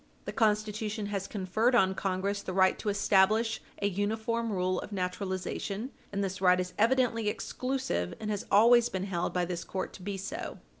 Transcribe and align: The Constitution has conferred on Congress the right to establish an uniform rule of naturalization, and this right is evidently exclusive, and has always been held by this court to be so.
The 0.25 0.31
Constitution 0.33 1.05
has 1.13 1.27
conferred 1.27 1.75
on 1.75 1.93
Congress 1.93 2.41
the 2.41 2.53
right 2.55 2.79
to 2.79 2.89
establish 2.89 3.61
an 3.77 3.93
uniform 3.93 4.51
rule 4.51 4.79
of 4.79 4.91
naturalization, 4.91 5.91
and 6.11 6.23
this 6.23 6.41
right 6.41 6.59
is 6.59 6.73
evidently 6.75 7.29
exclusive, 7.29 8.15
and 8.19 8.31
has 8.31 8.47
always 8.49 8.89
been 8.89 9.03
held 9.03 9.31
by 9.31 9.45
this 9.45 9.63
court 9.63 9.93
to 9.93 10.01
be 10.01 10.17
so. 10.17 10.57